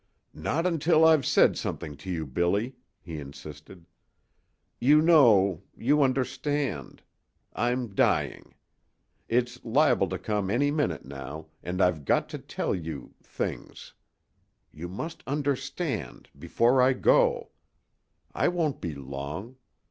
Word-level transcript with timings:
"Not 0.33 0.65
until 0.65 1.05
I've 1.05 1.27
said 1.27 1.55
something 1.59 1.95
to 1.97 2.09
you, 2.09 2.25
Billy," 2.25 2.75
he 3.03 3.19
insisted. 3.19 3.85
"You 4.79 4.99
know 4.99 5.61
you 5.77 6.01
understand. 6.01 7.03
I'm 7.53 7.93
dying. 7.93 8.55
It's 9.29 9.63
liable 9.63 10.09
to 10.09 10.17
come 10.17 10.49
any 10.49 10.71
minute 10.71 11.05
now, 11.05 11.49
and 11.61 11.83
I've 11.83 12.03
got 12.03 12.29
to 12.29 12.39
tell 12.39 12.73
you 12.73 13.13
things. 13.21 13.93
You 14.73 14.89
must 14.89 15.21
understand 15.27 16.29
before 16.35 16.81
I 16.81 16.93
go. 16.93 17.51
I 18.33 18.47
won't 18.47 18.81
be 18.81 18.95
long. 18.95 19.57